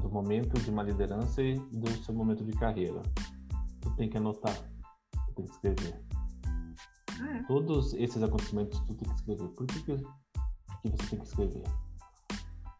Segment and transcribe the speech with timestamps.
[0.00, 3.02] do momento de uma liderança e do seu momento de carreira.
[3.80, 4.54] Tu tem que anotar,
[5.26, 6.04] tu tem que escrever.
[7.20, 7.42] Ah, é.
[7.44, 9.48] Todos esses acontecimentos tu tem que escrever.
[9.48, 11.64] Por que, que, que você tem que escrever?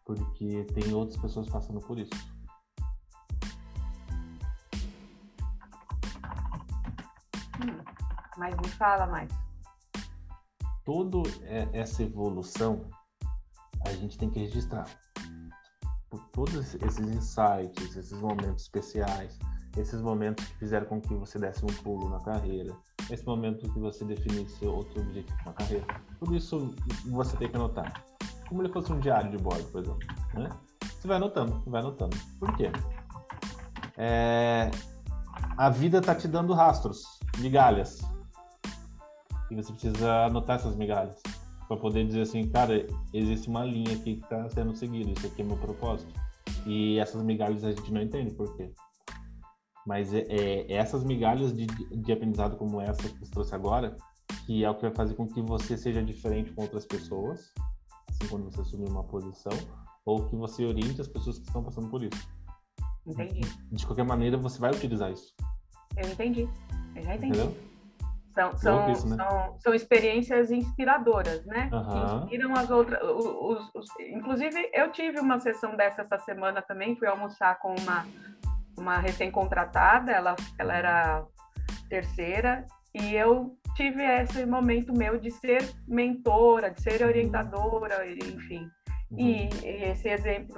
[0.05, 2.11] Porque tem outras pessoas passando por isso.
[7.61, 7.83] Hum,
[8.37, 9.29] Mas me fala mais.
[10.85, 11.19] Toda
[11.73, 12.89] essa evolução
[13.85, 14.87] a gente tem que registrar.
[16.09, 19.37] Por todos esses insights, esses momentos especiais,
[19.77, 22.75] esses momentos que fizeram com que você desse um pulo na carreira,
[23.09, 25.85] esse momento que você definisse outro objetivo na carreira,
[26.19, 26.73] tudo isso
[27.05, 28.03] você tem que anotar.
[28.47, 30.07] Como ele fosse um diário de bordo, por exemplo.
[30.33, 30.49] Né?
[30.81, 32.17] Você vai anotando, vai anotando.
[32.39, 32.71] Por quê?
[33.97, 34.71] É...
[35.57, 37.03] A vida está te dando rastros,
[37.37, 37.99] migalhas.
[39.51, 41.21] E você precisa anotar essas migalhas
[41.69, 45.43] para poder dizer assim, cara, existe uma linha aqui que está sendo seguida, isso aqui
[45.43, 46.11] é meu propósito.
[46.65, 48.73] E essas migalhas a gente não entende por quê.
[49.85, 53.95] Mas é, é essas migalhas de, de aprendizado como essa que você trouxe agora,
[54.47, 57.53] que é o que vai fazer com que você seja diferente com outras pessoas,
[58.09, 59.53] assim quando você assumir uma posição,
[60.03, 62.27] ou que você oriente as pessoas que estão passando por isso.
[63.05, 63.41] Entendi.
[63.71, 65.35] De qualquer maneira, você vai utilizar isso.
[65.95, 66.49] Eu entendi.
[66.95, 67.39] Eu já entendi.
[67.39, 67.68] Entendeu?
[68.39, 69.15] São, são, isso, né?
[69.17, 71.69] são, são experiências inspiradoras, né?
[71.69, 72.99] Que inspiram as outras.
[73.03, 78.05] Os, os- inclusive, eu tive uma sessão dessa essa semana também, fui almoçar com uma,
[78.77, 81.25] uma recém-contratada, ela, ela era
[81.89, 88.69] terceira, e eu tive esse momento meu de ser mentora, de ser orientadora, enfim.
[89.17, 90.55] E, e esse exemplo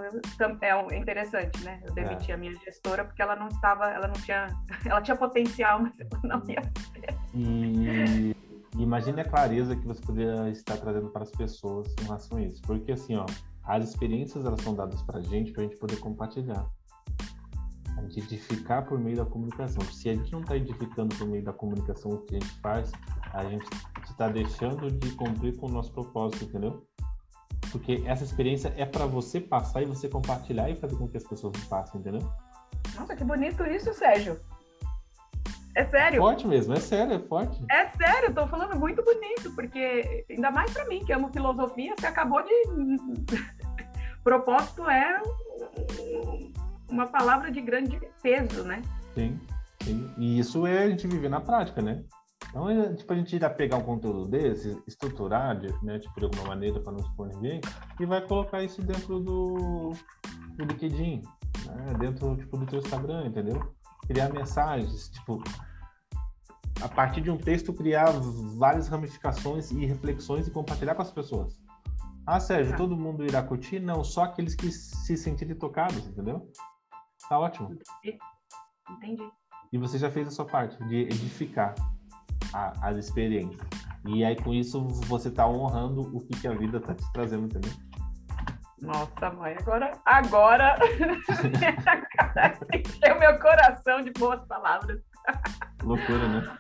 [0.61, 1.79] é um- interessante, né?
[1.85, 4.47] Eu demiti a minha gestora porque ela não estava, ela não tinha,
[4.85, 6.59] ela tinha potencial, mas ela não ia.
[6.97, 8.35] E e
[8.77, 12.61] imagine a clareza que você poderia estar trazendo para as pessoas em relação a isso.
[12.63, 13.25] Porque assim, ó,
[13.63, 16.65] as experiências elas são dadas para a gente para a gente poder compartilhar.
[17.97, 19.81] A gente edificar por meio da comunicação.
[19.91, 22.91] Se a gente não está edificando por meio da comunicação o que a gente faz,
[23.33, 23.65] a gente
[24.09, 26.86] está deixando de cumprir com o nosso propósito, entendeu?
[27.71, 31.23] Porque essa experiência é para você passar e você compartilhar e fazer com que as
[31.23, 32.21] pessoas passem, entendeu?
[32.95, 34.39] Nossa, que bonito isso, Sérgio.
[35.76, 36.20] É sério.
[36.21, 37.64] Forte mesmo, é sério, é forte.
[37.71, 41.93] É sério, eu tô falando muito bonito, porque ainda mais para mim, que amo filosofia,
[41.98, 42.52] você acabou de.
[44.23, 45.21] Propósito é
[46.89, 48.82] uma palavra de grande peso, né?
[49.15, 49.39] Sim,
[49.83, 50.14] sim.
[50.17, 52.03] E isso é a gente viver na prática, né?
[52.49, 56.26] Então, é, tipo, a gente irá pegar um conteúdo desse, estruturar, de- né, tipo, de
[56.26, 57.61] alguma maneira para não expor ninguém,
[57.99, 59.92] e vai colocar isso dentro do,
[60.58, 61.21] do LinkedIn,
[61.65, 61.93] né?
[61.98, 63.73] dentro, tipo, do teu Instagram, entendeu?
[64.08, 65.42] Criar mensagens, tipo,
[66.82, 68.12] a partir de um texto, criar
[68.58, 71.60] várias ramificações e reflexões e compartilhar com as pessoas.
[72.26, 72.78] Ah, Sérgio, Ah.
[72.78, 73.80] todo mundo irá curtir?
[73.80, 76.52] Não, só aqueles que se sentirem tocados, entendeu?
[77.30, 77.78] Tá ótimo.
[78.89, 79.23] Entendi.
[79.72, 81.73] E você já fez a sua parte de edificar
[82.54, 83.62] a- as experiências.
[84.06, 87.45] E aí, com isso, você está honrando o que, que a vida está te trazendo,
[87.45, 87.72] entendeu?
[88.81, 90.75] Nossa, mãe, agora, agora
[92.73, 94.99] encheu meu coração de boas palavras.
[95.83, 96.58] Loucura, né?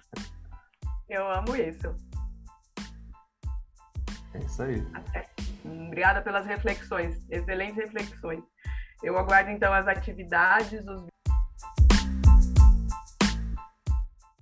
[1.09, 1.95] Eu amo isso.
[4.35, 4.85] É isso aí.
[5.65, 8.43] Obrigada pelas reflexões, excelentes reflexões.
[9.01, 11.07] Eu aguardo então as atividades, os